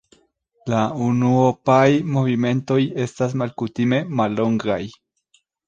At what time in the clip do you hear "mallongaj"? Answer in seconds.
4.23-4.83